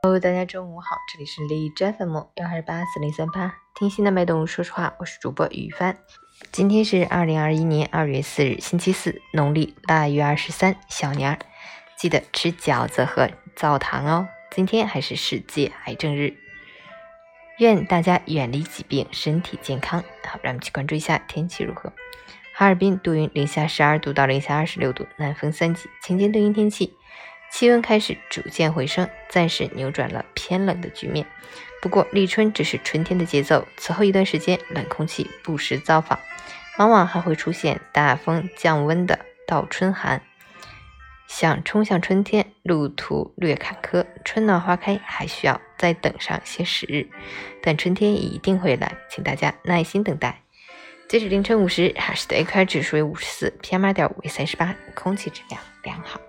[0.00, 5.98] Hello，大家中午好，这里是荔枝 FM 幺二八四零三八，听心的脉动，说实话，我是主播雨帆。
[6.52, 11.38] 今天是二零二一年二月四日，星期四，农历腊月二十三，小年儿，
[11.96, 14.28] 记得吃饺子和澡堂哦。
[14.52, 16.36] 今天还是世界癌症日，
[17.58, 20.00] 愿大家远离疾病，身体健康。
[20.22, 21.92] 好，让我们去关注一下天气如何。
[22.54, 26.94] 哈尔滨多云，零下十二度到零下二十六度，南风三级，晴间多云天气。
[27.50, 31.26] 气温开始逐渐回升，暂时扭转了偏冷的局面。
[31.80, 36.18] 不过立春只是春天的节奏，此后一段时间冷空气不时造访，
[36.78, 40.22] 往往还会出现大风降温的倒春寒。
[41.26, 47.06] 想冲向春天，路途略坎坷，春暖花开还需要再等上些时日，
[47.62, 50.40] 但春天一定会来，请大家耐心等待。
[51.06, 56.20] 截止凌晨五时，哈市的 AQI 指数为五十四，PM 二点五为三十八，空气质量良好。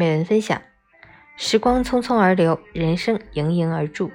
[0.00, 0.62] 每人分享：
[1.36, 4.10] 时光匆匆而流，人生盈盈而驻，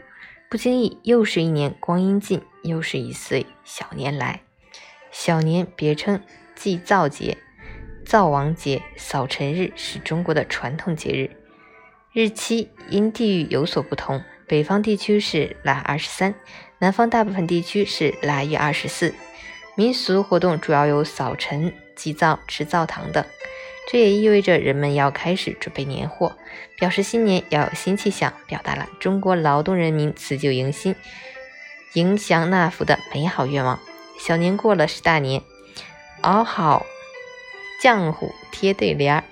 [0.50, 4.42] 不经意又是一年光阴尽，又是一岁小年来。
[5.12, 6.20] 小年别称
[6.56, 7.38] 祭灶节、
[8.04, 11.30] 灶王节、扫尘日，是中国的传统节日。
[12.14, 16.34] 日期因地域有所不同，北方地区是腊二十三，
[16.80, 19.14] 南方大部分地区是腊月二十四。
[19.76, 23.24] 民俗活动主要有扫尘、祭灶、吃灶糖等。
[23.88, 26.36] 这也意味着人们要开始准备年货，
[26.78, 30.96] 表示新年要有新气象，表达了中国劳动人民辞旧迎新、
[31.94, 33.80] 迎祥纳福的美好愿望。
[34.20, 35.42] 小年过了是大年，
[36.22, 36.86] 熬好
[37.82, 39.24] 浆糊贴对联儿。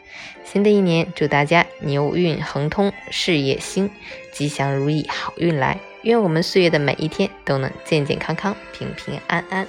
[0.43, 3.89] 新的一年，祝大家牛运亨通，事业兴，
[4.31, 5.79] 吉祥如意，好运来。
[6.03, 9.67] 愿我们岁月的每一天都能健健康康、平平安安。